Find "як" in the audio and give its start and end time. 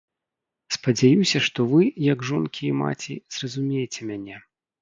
2.13-2.25